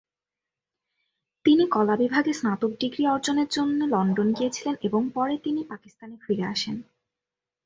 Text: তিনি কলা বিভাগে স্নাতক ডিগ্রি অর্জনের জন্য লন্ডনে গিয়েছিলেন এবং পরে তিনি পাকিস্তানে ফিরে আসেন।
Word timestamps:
তিনি 1.45 1.63
কলা 1.67 1.95
বিভাগে 1.95 2.31
স্নাতক 2.33 2.71
ডিগ্রি 2.79 3.03
অর্জনের 3.07 3.49
জন্য 3.51 3.79
লন্ডনে 3.85 4.35
গিয়েছিলেন 4.37 4.75
এবং 4.81 5.01
পরে 5.13 5.35
তিনি 5.37 5.61
পাকিস্তানে 5.63 6.15
ফিরে 6.17 6.45
আসেন। 6.45 6.75